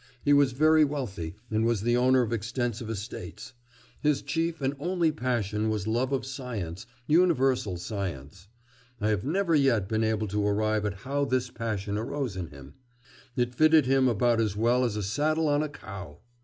[0.23, 3.53] He was very wealthy and was the owner of extensive estates.
[4.01, 8.47] His chief and only passion was love of science, universal science.
[8.99, 12.73] I have never yet been able to arrive at how this passion arose in him!
[13.35, 16.17] It fitted him about as well as a saddle on a cow.